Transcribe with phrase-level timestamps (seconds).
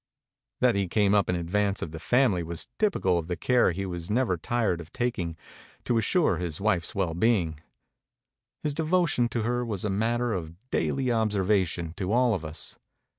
[0.61, 3.85] That he came up in advance of the family was typical of the care he
[3.85, 5.37] was never tired of taking
[5.85, 7.59] to assure his wife's well being.
[8.63, 12.79] His de votion to her was a matter of daily observation to all of us.